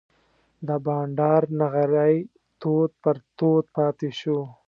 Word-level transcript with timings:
د 0.67 0.69
بانډار 0.85 1.41
نغری 1.59 2.15
تود 2.61 2.91
پر 3.01 3.15
تود 3.37 3.65
پاتې 3.75 4.09
شو. 4.19 4.39